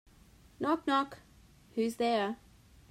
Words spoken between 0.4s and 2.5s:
Knock knock! Who's there?